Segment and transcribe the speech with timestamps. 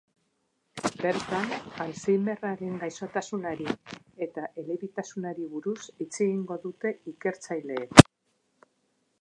[1.01, 1.51] Bertan,
[1.83, 3.67] alzheimerraren gaixotasunari
[4.27, 8.07] eta elebitasunari buruz hitz egingo dute ikertzaileek.